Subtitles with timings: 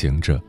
[0.00, 0.42] 行者，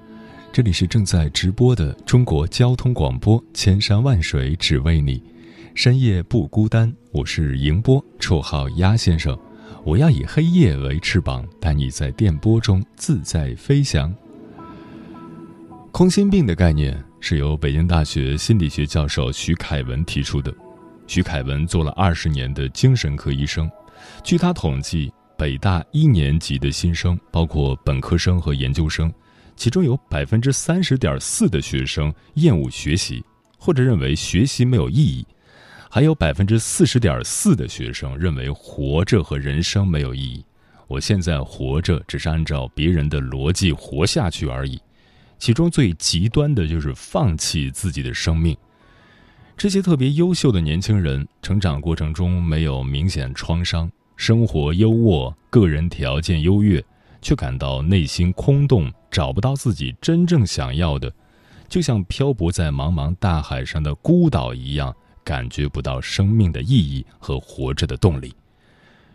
[0.53, 5.21] 这里是正在直播的中国交通广播，千山万水只为你，
[5.75, 6.89] 深夜不孤单。
[7.11, 9.37] 我是迎波，绰号鸭先生。
[9.83, 14.15] 我要以黑夜为翅膀，带你在电波中自在飞翔。
[15.91, 20.53] 空心病的概念是由北京大学心理学教授徐凯文提出的。
[21.07, 23.70] 徐凯文做了二十年的精神科医生，
[24.23, 25.11] 据他统计。
[25.37, 29.11] 北大一年级的新生，包括本科生和研究生，
[29.62, 33.23] 其中有百分之三十点四的学生厌恶学习，
[33.59, 35.23] 或者认为学习没有意义；
[35.87, 40.43] 还有百分之四十点四的学生认为活着和人生没有意义。
[40.87, 44.82] 我现在活着只是按照别人的逻辑活下去而已。
[45.37, 48.57] 其中最极端的就是放弃自己的生命。
[49.55, 53.87] 这些特别优秀的年轻人，成长过程中没有明显创伤。
[54.15, 56.84] 生活优渥，个人条件优越，
[57.21, 61.13] 却感到内心空洞，找不到自己真正想要的，
[61.69, 68.33] 就像漂泊在茫茫大海上的孤岛一样，感觉不到生命的意义和活着的动力。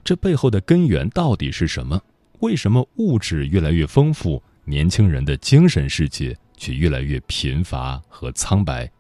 [0.05, 2.01] 这背后的根源到底是什么？
[2.41, 8.91] 为什么物质越来越丰富，年轻人的精神世界却越来越贫乏和苍白？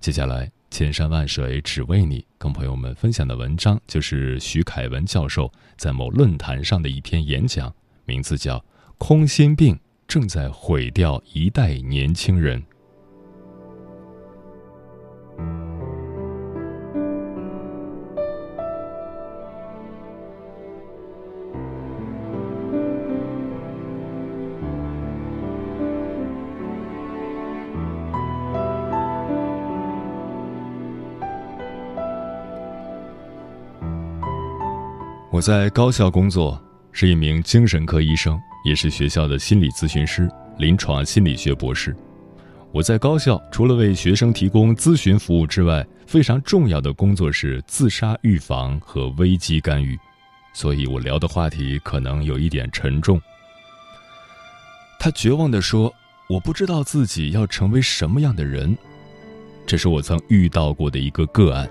[0.00, 0.50] 接下来。
[0.70, 7.72] 千山万水只为你，跟朋友们分享的文章就是徐凯文教授在某论坛上的一篇演讲，
[8.04, 8.58] 名字叫
[8.98, 12.60] 《空心病正在毁掉一代年轻人》。
[35.34, 36.62] 我在高校工作，
[36.96, 41.94] 是一名精神科医生，也是学校的心理咨询师、临床心理学博士。
[42.70, 49.98] 我在高校除了为学生提供咨询服务之外，非常重要的工作是自杀预防和危机干预，
[50.52, 53.20] 所以我聊的话题可能有一点沉重。
[55.00, 55.92] 他绝望地说
[56.30, 58.78] ：“我不知道自己要成为什么样的人。”
[59.66, 61.68] 这是我曾遇到过的一个个案，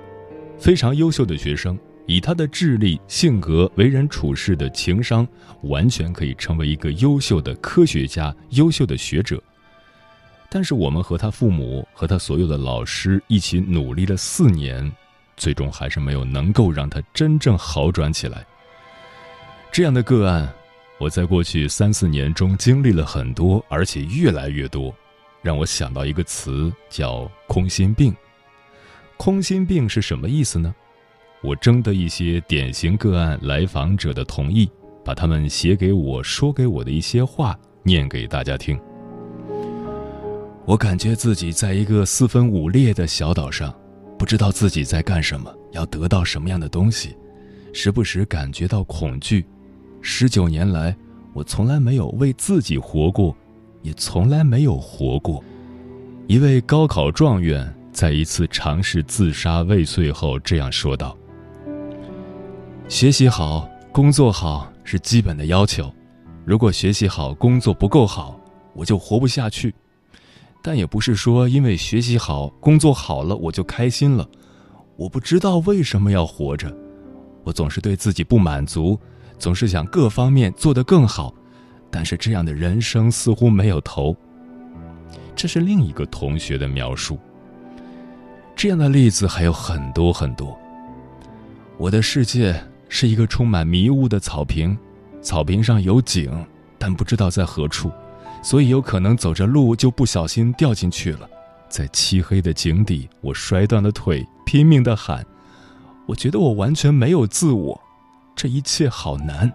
[0.59, 1.79] 非常优秀的学生。
[2.05, 5.27] 以他的智力、性格、为人处事的情商，
[5.63, 9.41] 完全可以成为一个优秀的科学家、优秀的学者。
[10.49, 14.91] 但是，我们和他父母、和他所有的老师一起努力了四年，
[15.35, 18.45] 最终还是没有能够让他真正好转起来。
[19.71, 20.53] 这样的个案，
[20.99, 24.93] 我在过去三四年中经历了很多，而且越来越多，
[25.41, 28.15] 让我想到一个词，叫“空心病”。
[29.17, 30.75] 空心病是什么意思呢？
[31.43, 34.69] 我征得一些典型个案来访者的同意，
[35.03, 38.79] 把他们写给我说给我的一些话念给大家听。
[40.65, 43.75] 我感觉自己在一个四分五裂的小岛上，
[44.17, 47.17] 不知道自己在干什么，要得到什么样的东西，
[47.73, 49.45] 时不时感觉到恐惧。
[50.01, 50.95] 十九年来，
[51.33, 53.35] 我从来没有为自己活过，
[53.81, 55.43] 也从来没有活过。
[56.27, 61.17] 一位高考状元在一次尝试自杀未遂后这样说道。
[62.89, 65.91] 学习好，工作好是基本的要求。
[66.45, 68.39] 如果学习好，工作不够好，
[68.73, 69.73] 我就活不下去。
[70.61, 74.27] 但也不是说因为学习好，工作好了我就开心了。
[74.95, 76.71] 我不知道为什么要活着，
[77.43, 78.99] 我总是对自己不满足，
[79.39, 81.33] 总是想各方面做得更好。
[81.89, 84.15] 但是这样的人生似乎没有头。
[85.35, 87.17] 这是另一个同学的描述。
[88.55, 90.55] 这样的例子还有很多很多。
[91.77, 92.61] 我的世界。
[92.89, 94.77] 是一个充满迷雾的草坪，
[95.21, 96.31] 草坪上有井，
[96.77, 97.91] 但不知道在何处，
[98.41, 101.29] 所以有可能走着路就不小心掉进去了。
[101.69, 105.25] 在漆黑的井底，我摔断了腿，拼命的喊。
[106.05, 107.81] 我觉得我完全没有自我，
[108.35, 109.51] 这一切好难。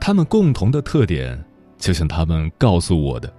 [0.00, 1.42] 他们共同的特点，
[1.78, 3.32] 就像他们告诉我的：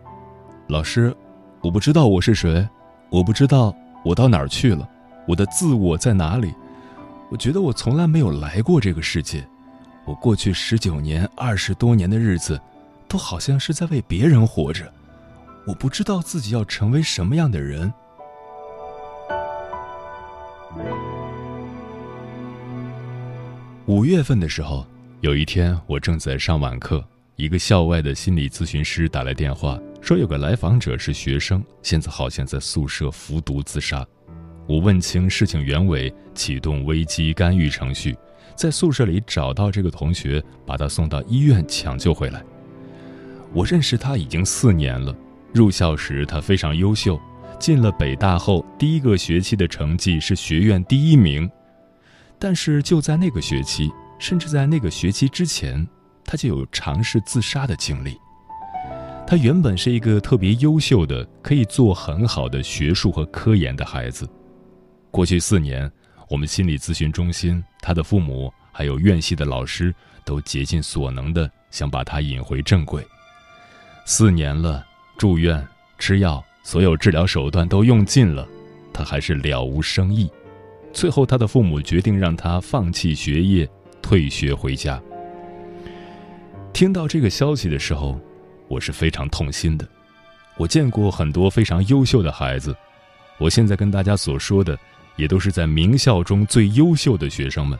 [0.67, 1.13] 老师，
[1.61, 2.67] 我不知道我是谁，
[3.11, 4.89] 我不知道我到哪儿去了，
[5.27, 6.53] 我的自我在哪里。
[7.29, 9.43] 我觉得我从来没有来过这个世界，
[10.05, 12.59] 我过去十九年、二十多年的日子，
[13.07, 14.91] 都好像是在为别人活着。
[15.65, 17.91] 我不知道自己要成为什么样的人。
[23.85, 24.85] 五月份的时候，
[25.21, 27.03] 有一天我正在上晚课，
[27.35, 34.05] 一个校外的心理咨询师打来电话，说有个来访者是学生，现在好像在宿舍服毒自杀。
[34.65, 38.15] 我问清事情原委，启动危机干预程序，
[38.55, 42.41] 在宿舍里找到这个同学，把他送到医院抢救回来。
[43.51, 45.13] 我认识他已经四年了，
[45.53, 47.19] 入校时他非常优秀，
[47.59, 51.49] 进了北大后第一个学期的成绩是学院第一名。
[52.39, 55.85] 但是就在那个学期，甚至在那个学期之前，
[56.23, 58.17] 他就有尝试自杀的经历。
[59.27, 64.27] 他原本是一个特别优秀的，可以做很好的学术和科研的孩子。
[65.13, 65.89] 过去四年，
[66.27, 69.93] 我们心理咨询中心、他的父母还有院系的老师
[70.25, 73.05] 都竭尽所能的想把他引回正轨。
[74.05, 74.83] 四年了，
[75.15, 75.63] 住院、
[75.99, 78.47] 吃药，所有治疗手段都用尽了，
[78.91, 80.27] 他还是了无生意。
[80.91, 83.69] 最后，他的父母决定让他放弃学业，
[84.01, 84.99] 退学回家。
[86.73, 88.19] 听到这个消息的时候，
[88.67, 89.87] 我是非常痛心的。
[90.57, 92.75] 我见过很多非常优秀的孩子，
[93.37, 94.75] 我现在跟大家所说的，
[95.15, 97.77] 也都是在名校中最优秀的学生们。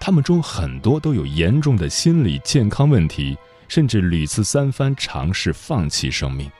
[0.00, 3.36] 他们中很多都有严重的心理健康问题，
[3.66, 6.50] 甚至屡次三番尝试放弃生命。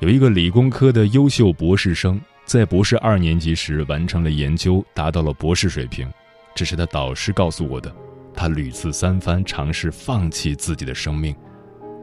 [0.00, 2.20] 有一个理工科的优秀博士生。
[2.46, 6.12] 在博士二年级时完成了研究，达到了博士水平，
[6.52, 7.94] 这是他导师告诉我的。
[8.34, 11.32] 他屡次三番尝试放弃自己的生命，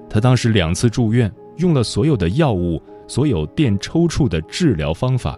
[0.10, 5.38] 他当时两次住院，用了所有的药物，所有电抽搐的治疗方法。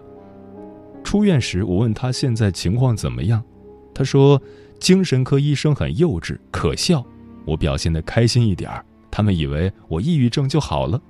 [1.02, 3.42] 出院时，我问他现在情况怎么样，
[3.94, 4.40] 他说
[4.78, 7.04] 精神科医生很幼稚可笑，
[7.44, 11.00] 我表现的开心一点儿，他们以为我抑郁症就好了。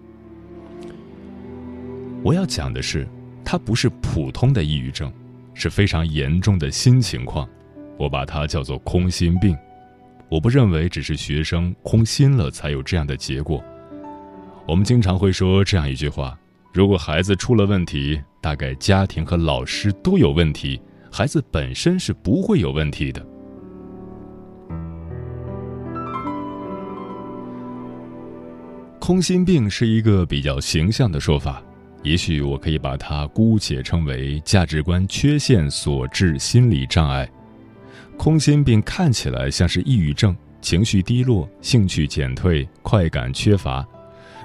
[2.23, 3.07] 我要讲的是。
[3.43, 5.13] 他不是普通的抑郁症，
[5.55, 7.49] 是非常严重的新情况，
[7.99, 9.57] 我把它叫做空心病。
[10.29, 13.61] 我不认为只是学生空心了才有这样的结果。
[14.69, 16.39] 我们经常会说这样一句话：
[16.73, 20.81] 如果孩子出了问题，大概家庭和老师都有问题，
[21.11, 23.27] 孩子本身是不会有问题的。
[29.01, 31.61] 空心病是一个比较形象的说法。
[32.03, 37.29] 也许我可以把它姑且称为价值观缺陷所致心理障碍。
[38.17, 43.85] 空心病看起来像是抑郁症，情绪低落、兴趣减退、快感缺乏。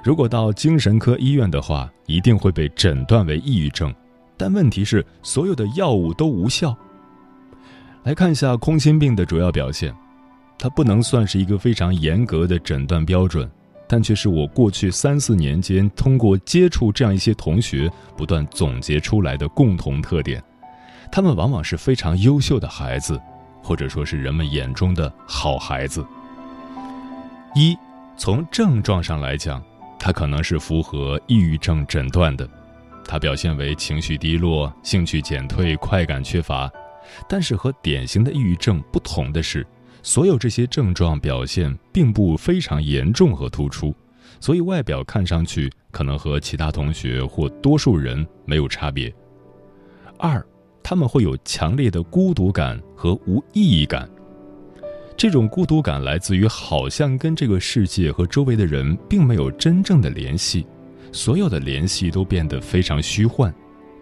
[0.06, 3.92] 如果到精神科医院的话，一定会被诊断为抑郁症。
[4.38, 6.78] 但问题是，所有的药物都无效。
[8.04, 9.92] 来看一下空心病的主要表现，
[10.60, 13.50] 它不能算是一个非常严格的诊断标准。
[13.88, 20.44] 但却是我过去三四年间通过接触这样一些同学不断总结出来的共同特点。
[21.12, 23.20] 他们往往是非常优秀的孩子，
[23.64, 26.06] 或者说是人们眼中的好孩子。
[27.56, 27.76] 一，
[28.16, 29.64] 从症状上来讲，
[30.00, 32.48] 他可能是符合抑郁症诊断的。
[33.04, 36.72] 他表现为情绪低落、兴趣减退、快感缺乏。
[37.30, 39.66] 但是和典型的抑郁症不同的是。
[40.02, 43.92] 所有这些症状表现并不非常严重和突出，
[44.40, 49.12] 所以外表看上去可能和其他同学或多数人没有差别。
[50.20, 50.46] 二，
[50.84, 54.08] 他们会有强烈的孤独感和无意义感。
[55.18, 60.68] 这种孤独感来自于好像跟这个世界和周围的人并没有真正的联系，
[61.12, 63.54] 所有的联系都变得非常虚幻。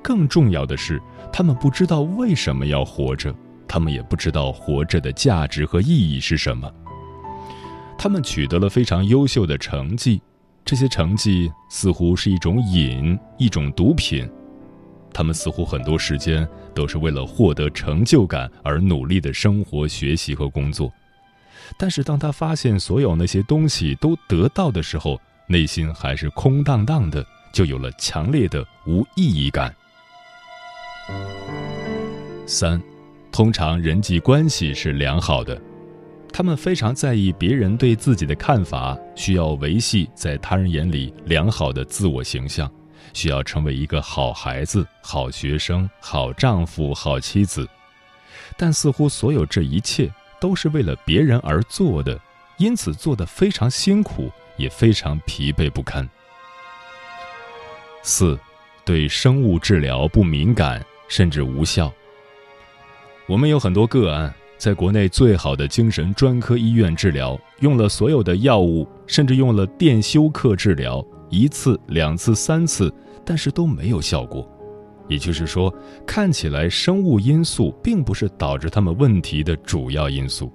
[0.01, 1.00] 更重要的是，
[1.32, 3.34] 他们不知道为什么要活着。
[3.67, 6.72] 他们也不知道活着的价值和意义是什么。
[7.98, 10.22] 他们取得了非常优秀的成绩，
[10.65, 14.29] 这些成绩似乎是一种瘾，一种毒品。
[15.13, 20.91] 他们似乎很多时间都是为了获得成就感而努力的生活、学习和工作。
[21.77, 29.74] 但是，当他发现所有那些东西都得到的时候，内心还是空荡荡的，就有了强烈的无意义感。
[32.46, 32.82] 三。
[33.32, 35.60] 通常人际关系是良好的，
[36.32, 42.72] 他们非常在意别人对自己的看法，需要维系在他人眼里良好的自我形象，
[43.12, 47.68] 需要成为一个好孩子、好学生、好丈夫、好妻子。
[48.56, 52.19] 但似乎所有这一切都是为了别人而做的，
[52.57, 56.05] 因此做得非常辛苦，也非常疲惫不堪。
[58.01, 58.38] 四，
[58.83, 61.89] 对生物治疗不敏感，甚至无效。
[63.25, 72.93] 我们有很多个案，在国内最好的精神专科医院治疗，用了所有的药物，甚至用了电休克治疗一次、两次、三次，
[73.25, 74.45] 但是都没有效果。
[75.07, 75.74] 也就是说，
[76.05, 80.51] 看起来生物因素并不是导致他们问题的主要因素。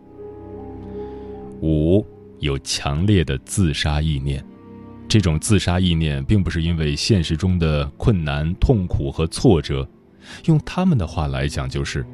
[1.60, 2.04] 五
[2.38, 4.44] 有强烈的自杀意念，
[5.08, 9.88] 这种自杀意念并不是因为现实中的困难、痛苦和挫折，
[10.46, 12.04] 用他们的话来讲就是。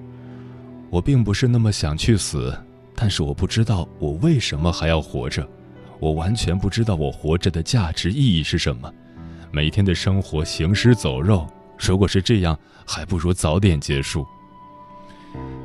[0.90, 2.56] 我并不是那么想去死，
[2.94, 5.48] 但是我不知道我为什么还要活着，
[5.98, 8.92] 我完全不知道我活着的价值意义是什么。
[9.50, 11.46] 每天的生活行尸走肉，
[11.78, 14.26] 如果是这样，还不如早点结束。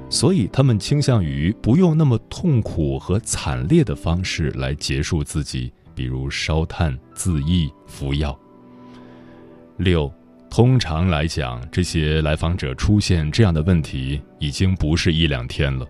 [0.09, 8.37] 所以他们倾向于不用那么痛苦和惨烈的方式来结束自己，比如烧炭、自缢、服药。
[9.77, 10.11] 六。
[10.51, 15.85] 通常来讲，这些来访者出现这样的问题已经不是一两天了，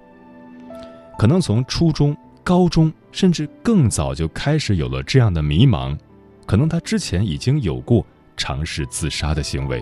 [1.17, 5.97] 可能从初中、高中甚至更早就开始有了这样的迷茫，
[6.45, 9.81] 可能他之前已经有过尝试自杀的行为。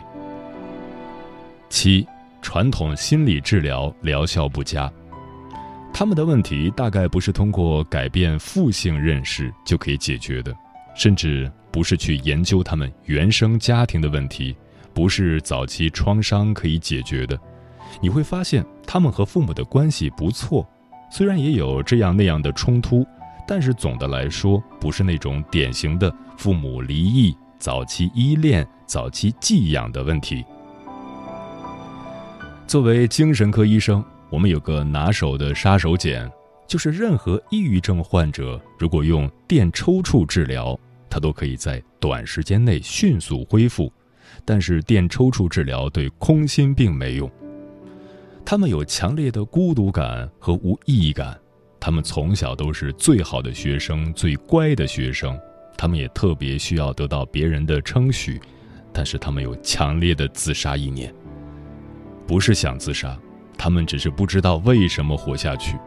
[1.69, 2.05] 七，
[2.41, 4.91] 传统心理治疗疗效不佳，
[5.93, 10.55] 他们的问题大概不是通过改变负性认识就可以解决的，
[10.95, 14.55] 甚至不是去研究他们原生家庭的问题。
[14.93, 17.39] 不是早期创伤可以解决的，
[18.01, 20.67] 你会发现他们和父母的关系不错，
[21.11, 23.05] 虽然也有这样那样的冲突，
[23.47, 30.43] 但是总的来说不是那种典型的父母离异、早期依恋、早期寄养的问题。
[32.67, 36.29] 作为精神科医生，我们有个拿手的杀手锏，
[36.67, 40.77] 就是任何抑郁症患者如果用电抽搐治疗，
[41.09, 43.89] 他都可以在短时间内迅速恢复。
[44.43, 47.31] 但是电抽搐治疗对空心病没用。
[48.43, 51.39] 他们有强烈的孤独感和无意义感，
[51.79, 55.39] 他们从小都是最好的学生、最乖的学生，
[55.77, 58.41] 他们也特别需要得到别人的称许，
[58.91, 61.13] 但是他们有强烈的自杀意念。
[62.27, 63.17] 不是想自杀，
[63.57, 65.77] 他们只是不知道为什么活下去，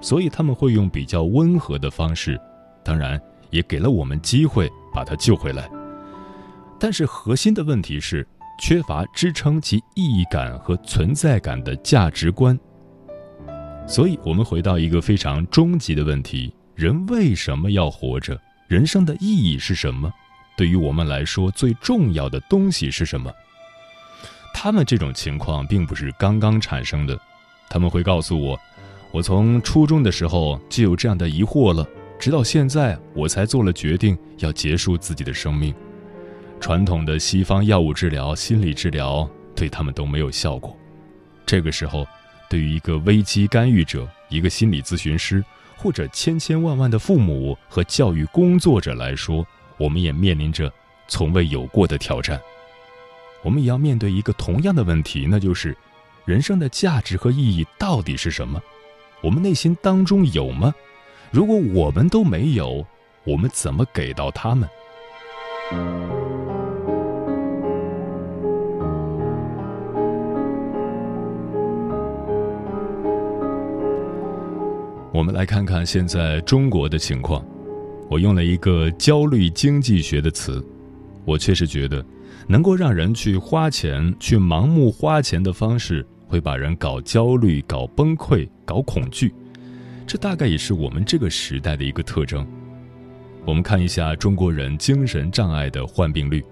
[0.00, 2.38] 所以他们会用比较温和的方式，
[2.84, 5.68] 当然也给了我们机会把他救回来。
[6.78, 8.26] 但是核心的问题是
[8.60, 12.58] 缺乏支撑其意义感和存在感的价值观。
[13.88, 18.38] 所以，我们回到一个非常终极的问题：人为什么要活着？
[18.68, 20.12] 人生的意义是什么？
[20.56, 23.32] 对于我们来说，最重要的东西是什么？
[24.66, 27.16] 他们这种情况并不是刚刚产生的，
[27.70, 28.58] 他们会告诉我：
[29.12, 35.72] 我从初中的时候就有这样的疑惑了，直到现在我才做了决定要结束自己的生命。
[36.58, 40.76] 传统的西方药物治疗、心理治疗对他们都没有效果。
[41.46, 42.04] 这个时候，
[42.50, 45.44] 对于一个危机干预者、一个心理咨询师，
[45.76, 49.46] 或者千千万万的父母和教育工作者来说，
[49.76, 50.68] 我们也面临着
[51.06, 52.40] 从未有过的挑战。
[53.46, 55.76] 我们也要面对一个同样的问题，那就是：
[56.24, 58.60] 人生的价值和意义到底是什么？
[59.22, 60.74] 我们内心当中有吗？
[61.30, 62.84] 如果我们都没有，
[63.22, 64.68] 我们怎么给到他们？
[75.12, 77.46] 我们来看看现在中国的情况。
[78.10, 80.60] 我用了一个“焦虑经济学”的词。
[81.24, 82.04] 我确实觉得，
[82.46, 89.34] 能够让人去花钱、去盲目花钱的方式，会把人搞焦虑、搞崩溃、搞恐惧。
[90.06, 92.46] 这大概也是我们这个时代的一个特征。
[93.44, 96.44] 我们看一下中国人精神障碍的患病率。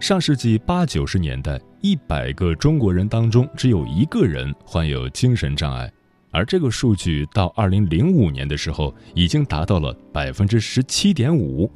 [0.00, 5.90] 上世纪八九十年代，一百个中国人当中只有一个人患有精神障碍。
[6.30, 11.70] 而这个数据到二零零五年的时候，已经达到了百分之十七点五。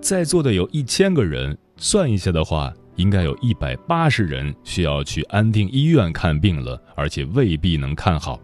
[0.00, 8.40] 在座的有一千个人，算一下的话，应该有一百八十人需要去安定医院看病了，而且未必能看好。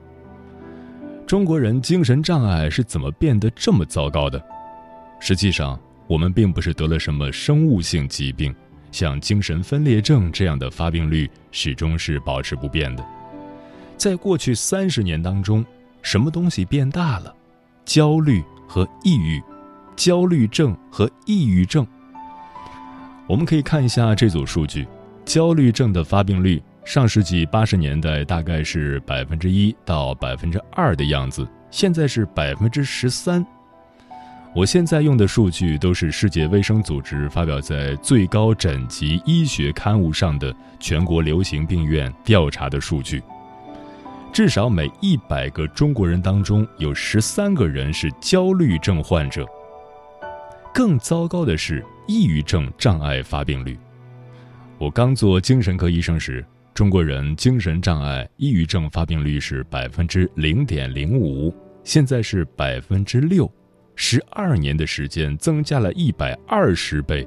[1.26, 4.42] 中国人精神障碍是怎么变得这么糟糕的？
[5.20, 8.52] 实际上，我们并不是得了什么生物性疾病，
[8.90, 13.06] 像精神分裂症这样的发病率始终是保持不变的。
[13.96, 15.64] 在过去三十年当中，
[16.02, 17.32] 什么东西变大了？
[17.84, 19.40] 焦虑和抑郁，
[19.94, 21.86] 焦虑症和抑郁症。
[23.30, 24.88] 我们可以看一下这组数据：
[25.24, 33.46] 焦虑症的发病率，上世纪八十年代大概是百分之一到百分之二的样子，现在是百分之十三。
[34.52, 43.22] 我现在用的数据都是世界卫生组织发表在最高诊级医学刊物上的全国流行病院调查的数据。
[44.32, 49.46] 至少每一百个中国人当中有十三个人是焦虑症患者。
[50.74, 53.78] 更糟糕的是，抑郁症障碍发病率。
[54.78, 63.48] 我刚做精神科医生时，中国人精神障碍、抑郁症发病率是百分之零点零五，现在是百分之六，
[63.94, 67.24] 十二年的时间增加了一百二十倍，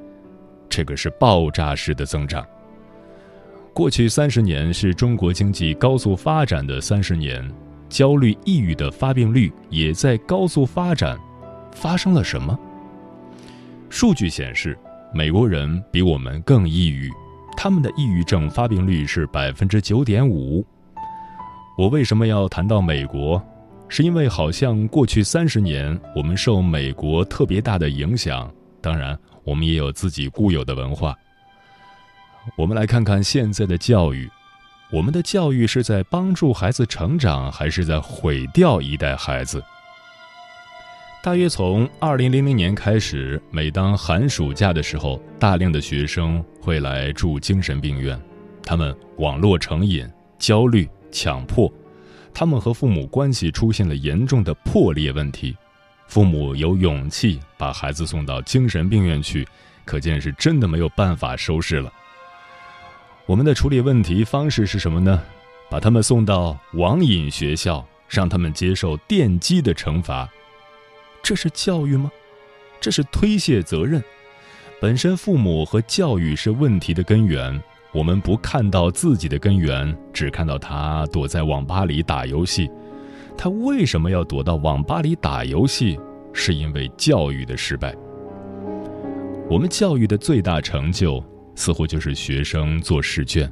[0.68, 2.46] 这个是爆炸式的增长。
[3.74, 7.50] 过去三十年是中国经济高速发展的三十年，
[7.88, 11.18] 焦虑、抑郁的发病率也在高速发展。
[11.72, 12.60] 发生了什么？
[13.94, 14.76] 数据显示，
[15.14, 17.12] 美国人比我们更抑郁，
[17.56, 20.66] 他们的抑郁症发病率是百分之九点五。
[21.78, 23.40] 我为什么要谈到美国？
[23.88, 31.16] 是因为好像过去三十年我们受美国特别大的影响，当然我们也有自己固有的文化。
[32.58, 34.28] 我们来看看现在的教育，
[34.92, 39.64] 我们的教育是在帮助孩子成长，还是在毁掉一代孩子？
[41.24, 48.22] 大约从二零零零年开始，每当寒暑假的时候，大量的学生会来住精神病院。
[48.62, 50.06] 他们网络成瘾、
[50.38, 51.72] 焦虑、强迫，
[52.34, 55.56] 他们和父母关系出现了严重的破裂问题。
[56.10, 59.48] 父母有勇气把孩子送到精神病院去，
[59.86, 61.90] 可见是真的没有办法收拾了。
[63.26, 65.24] 我们的处理问题方式是什么呢？
[65.70, 70.30] 把他们送到网瘾学校，让他们接受电击的惩罚。
[71.24, 72.12] 这是教育吗？
[72.82, 74.04] 这是推卸责任。
[74.82, 77.58] 本身父母和教育是问题的根源，
[77.94, 82.70] 我们不看到自己的根源，只看到他躲在网吧里打游戏。
[83.38, 85.98] 他为什么要躲到网吧里打游戏？
[86.34, 87.96] 是因为教育的失败。
[89.50, 91.24] 我们教育的最大成就，
[91.56, 93.50] 似乎就是学生做试卷。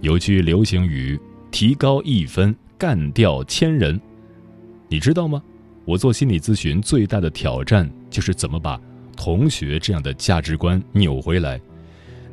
[0.00, 1.18] 有句流行语
[1.50, 4.00] ：“提高一分，干掉千人。”
[4.86, 5.42] 你知道吗？
[5.84, 8.80] 我做心理咨询最大的挑战就是怎么把
[9.16, 11.60] 同学这样的价值观扭回来。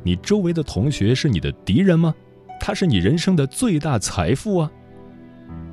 [0.02, 2.14] 你周围的同学是你的敌人吗？
[2.60, 4.70] 他是你人生的最大财富啊！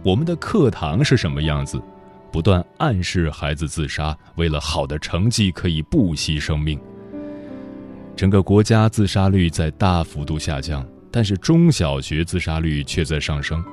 [0.04, 1.82] 我们的课堂是什么样子？
[2.32, 6.80] 不断暗示孩子自杀，为了好的成绩可以不惜生命。
[8.16, 13.64] 整个国家自杀率在大幅度下降，但是中小学自杀率却在上升。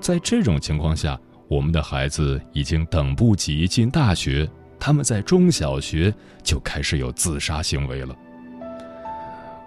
[0.00, 4.48] 在这种情况下，我们的孩子已经等不及进大学，
[4.80, 8.14] 他们在中小学就开始有自杀行为了。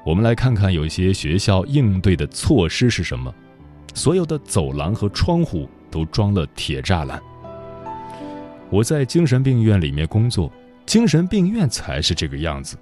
[0.05, 3.33] 我们来看看有些学校应对的措施是什么：
[3.93, 7.21] 所有的走廊和窗户都装了铁栅栏。
[8.69, 10.51] 我在精神病院里面工作，
[10.85, 12.77] 精神病院才是这个样子。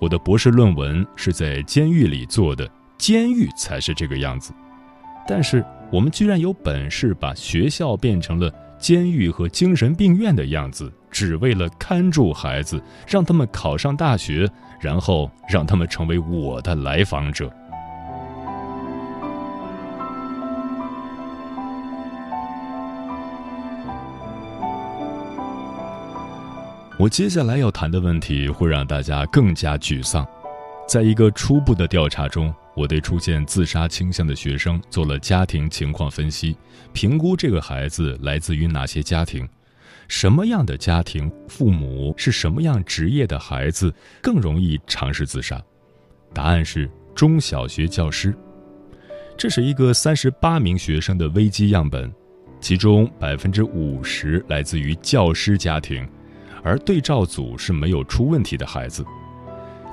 [0.00, 4.50] 我的博士论文是在监狱里做的，监狱才是这个样子。
[5.28, 5.62] 但是。
[5.90, 14.48] 我们居然有本事把学校变成了监狱和精神病院的样子，只为了看住孩子，让他们考上大学，
[14.80, 17.48] 然后让他们成为我的来访者。
[26.98, 30.26] 我接下来要谈的问题会让大家更加沮丧。
[30.86, 32.52] 在一个初步的调查中。
[32.76, 36.56] 我对出现自杀倾向的学生做了家庭情况分析，
[36.92, 39.48] 评估这个孩子来自于哪些家庭，
[40.08, 45.62] 什么样的家庭父母是什么样职业的孩子更容易尝试自杀。
[46.32, 48.34] 答案是中小学教师。
[49.36, 52.12] 这是一个三十八名学生的危机样本，
[52.60, 56.04] 其中百分之五十来自于教师家庭，
[56.62, 59.04] 而对照组是没有出问题的孩子，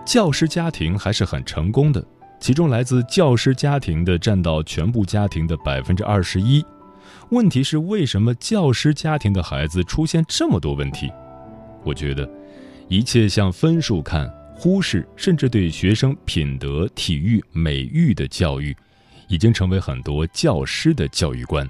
[0.05, 2.03] 教师家庭还是很成功的。
[2.41, 6.65] 其中来自教师家庭的占到全部家庭的百分之二十一。
[7.29, 11.09] 问题是为什么教师家庭的孩子出现这么多问题？
[11.83, 12.27] 我觉得，
[12.87, 18.75] 一切向分数看，忽视甚至对学生品德、体育、美育的教育，
[19.27, 21.69] 已经成为很多教师的教育观。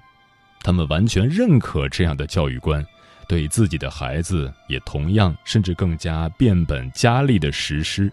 [0.61, 2.85] 他们完全认可这样的教育观，
[3.27, 8.09] 对自己的孩子也同样甚至更加变本加厉的实施。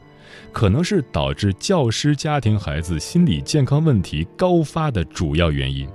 [0.52, 5.88] 可能是导致教师家庭孩子心理健康问题高发的主要原因。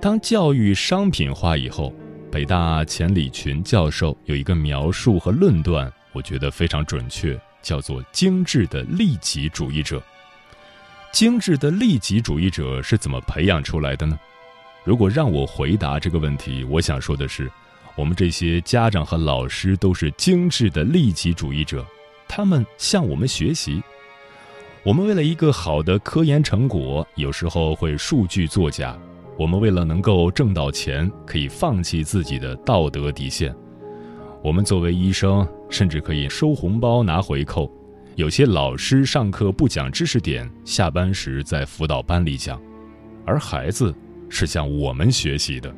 [0.00, 1.92] 当教育商品化以后，
[2.30, 10.02] 北大钱理群教授有一个描述和论断，我觉得非常准确，叫做“精致的利己主义者”。
[11.10, 14.18] 精致的利己主义者是怎么培养出来的呢？
[14.84, 17.50] 如果让我回答这个问题，我想说的是，
[17.96, 21.84] 我们这些家长和老师都是精致的利己主义者。
[22.28, 23.82] 他们向我们学习。
[24.84, 28.96] 我们为了一个好的科研成果，有时候会数据作假。
[29.36, 33.54] 我们为了能够挣到钱，可以放弃自己的道德底线。
[34.42, 37.70] 我们作为医生，甚至可以收红包拿回扣。
[38.16, 42.60] 有些老师上课不讲知识点，下班时在辅导班里讲，
[43.24, 43.94] 而孩子
[44.28, 45.72] 是向我们学习的。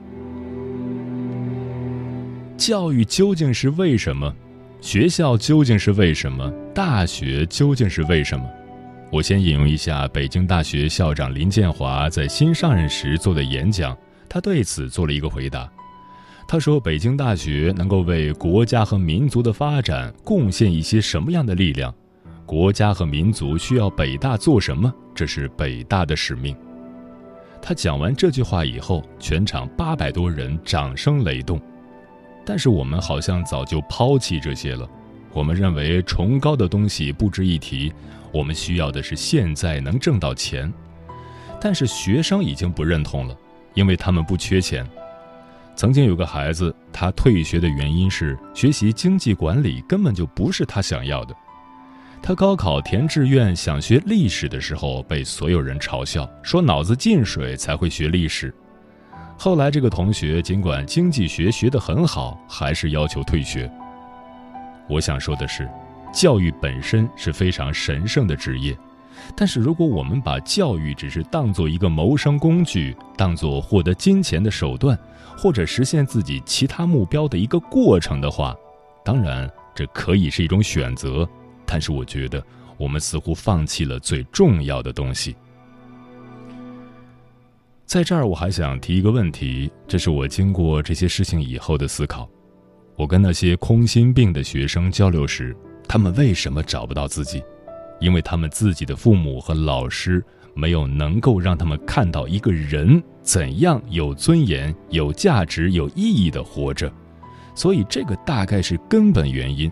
[2.56, 4.34] 教育究竟是为什么？
[4.80, 6.50] 学校究竟是为什么？
[6.74, 8.48] 大学究竟是为什么？
[9.12, 15.70] 我先引用一下北京大学校长林建华在新上任时做的演讲，他对此做了一个回答。
[16.48, 21.94] 他说：“北京大学能够为国家和民族的发展贡献一些什么样的力量？
[22.46, 24.92] 国家和民族需要北大做什么？
[25.14, 26.56] 这是北大的使命。”
[27.60, 31.60] 他讲完这句话以后，全场八百多人掌声雷动。
[32.44, 34.88] 但是我们好像早就抛弃这些了。
[35.32, 37.92] 我们认为崇高的东西不值一提。
[38.32, 40.72] 我们需要的是现在能挣到钱，
[41.60, 43.36] 但是学生已经不认同了，
[43.74, 44.88] 因为他们不缺钱。
[45.74, 51.34] 曾经有个孩子，他退学的原因是学习经济管理根本就不是他想要的。
[52.22, 58.54] 他高考填志愿想学历史的时候，被所有人嘲笑，说脑子进水才会学历史。
[59.42, 63.72] 后来这个同学尽管经济学学得很好，还是要求退学。
[64.86, 65.66] 我想说的是。
[66.12, 68.76] 教育本身是非常神圣的职业，
[69.34, 74.98] 但是如果我们把教育只是当做一个谋生工具，当做获得金钱的手段，
[75.38, 78.54] 或者实现自己其他目标的一个过程的话，
[79.02, 81.26] 当然这可以是一种选择，
[81.64, 82.44] 但是我觉得
[82.76, 85.34] 我们似乎放弃了最重要的东西。
[87.90, 92.30] 在这儿，我还想提一个问题，这是我经过这些事情以后的思考。
[92.94, 95.56] 我跟那些空心病的学生交流时。
[95.88, 97.42] 他们为什么找不到自己？
[97.98, 100.24] 因为他们自己的父母和老师
[100.54, 106.92] 没有能够让他们看到一个人怎样有尊严、有价值、有意义的活着，
[107.56, 109.68] 所以这个大概是根本原因。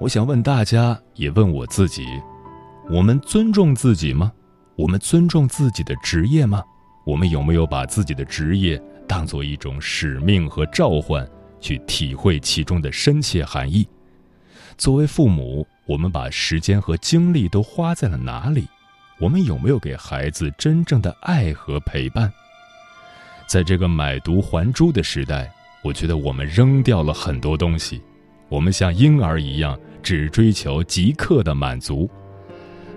[0.00, 2.04] 我想问大家，也问我自己：
[2.90, 4.32] 我们尊重自己吗？
[4.76, 6.62] 我们尊重自己的职业吗？
[7.04, 11.26] 我们有没有把自己的职业当做一种使命和召唤，
[11.60, 13.88] 去体会其中的深切含义？
[14.76, 18.66] 作为父母，我们把时间和精力都花在了哪里？
[19.18, 22.30] 我们有没有给孩子真正的爱和陪伴？
[23.46, 25.50] 在这个买椟还珠的时代，
[25.82, 28.02] 我觉得我们扔掉了很多东西。
[28.50, 32.10] 我们像婴儿一样，只追求即刻的满足。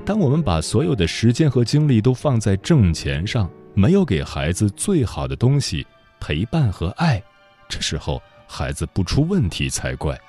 [0.09, 5.85] 当我们把所有的时间和精力都放在挣钱上，没有给孩子最好的东西——
[6.19, 7.21] 陪伴和爱，
[7.67, 10.19] 这时候孩子不出问题才怪。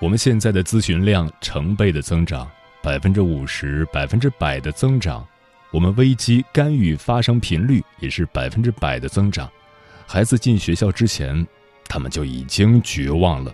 [0.00, 2.48] 我们现在的咨询量成倍的增长，
[2.84, 5.26] 百分之五十、百分之百的增长。
[5.72, 9.50] 我们危机干预发生频率也是百分之百的增长。
[10.06, 11.44] 孩子进学校之前，
[11.88, 13.52] 他们就已经绝望了。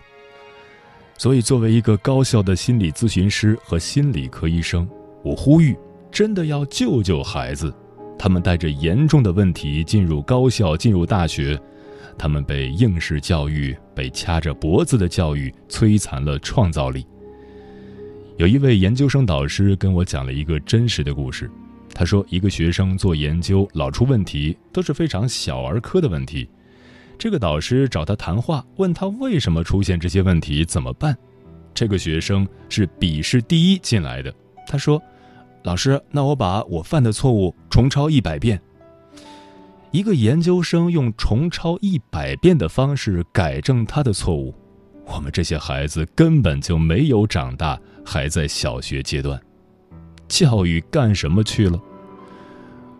[1.18, 4.86] 所以，作为一个高校的心理咨询师和心理科医生，
[5.22, 5.74] 我呼吁，
[6.10, 7.72] 真的要救救孩子。
[8.18, 11.58] 他们带着严重的问题进入高校，进入大学。
[12.18, 17.06] 他们被应试教育、被掐着脖子的教育摧残了创造力。
[18.36, 21.50] 有一位研究生导师跟我讲了一个真实的故事。
[21.94, 26.48] 他说，一个学生做研究老出问题，都是非常小儿科的问题。
[27.18, 31.16] 这个导师找他谈话，问他为什么出现这些问题，怎么办？
[31.74, 34.32] 这个学生是笔试第一进来的。
[34.66, 35.02] 他说
[35.64, 38.60] ：“老师，那我把我犯的错误重抄一百遍。”
[39.92, 44.54] 一个研究生用重抄一百遍的方式改正他的错误，
[45.06, 49.40] 我们这些孩子根本就没有长大，还在小学阶段。
[50.28, 51.80] 教育干什么去了？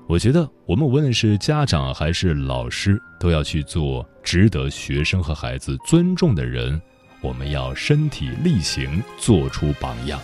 [0.09, 6.81] 我觉得我们无论是家长还是老师，都要去做值得学生和孩子尊重的人。
[7.21, 10.21] 我们要身体力行，做出榜样。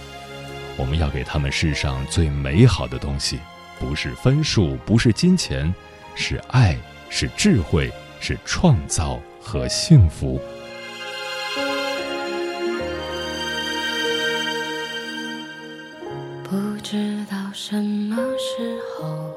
[0.76, 3.40] 我们要给他们世上最美好的东西，
[3.80, 5.74] 不是分数，不是金钱。
[6.14, 6.78] 是爱，
[7.10, 7.90] 是智慧，
[8.20, 10.40] 是创造和幸福。
[16.44, 19.32] 不知道什么时候，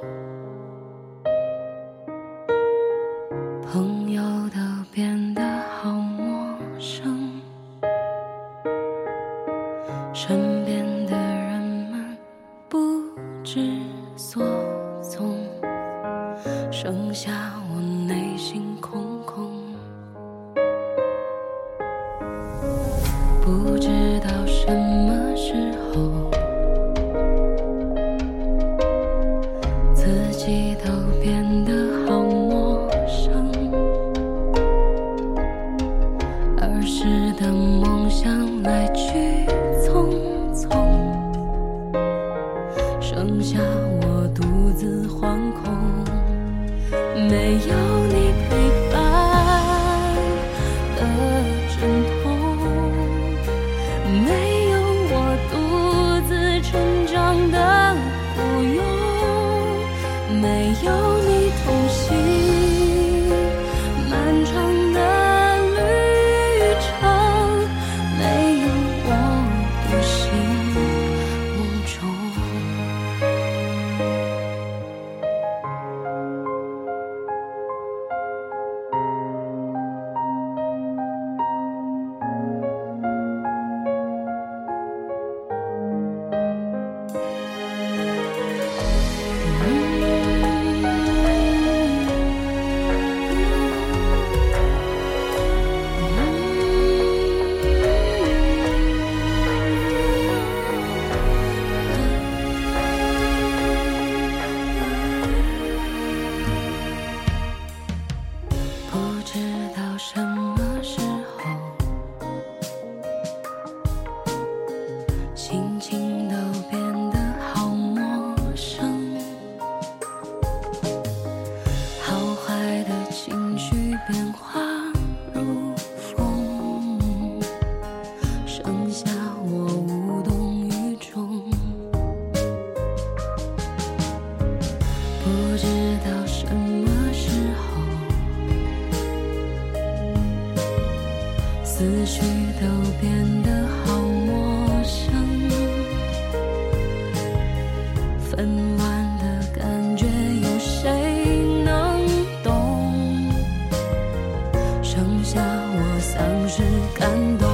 [157.06, 157.48] 感动。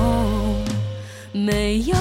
[1.33, 2.00] 没有